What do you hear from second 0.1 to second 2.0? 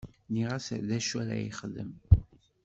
Nniɣ-as d acu ara yexdem.